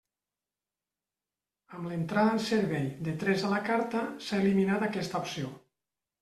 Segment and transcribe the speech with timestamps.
[1.79, 5.55] Amb l'entrada en servei de “tres a la carta” s'ha eliminat aquesta opció.